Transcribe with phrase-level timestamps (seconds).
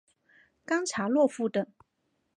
[0.65, 1.63] 冈察洛夫等。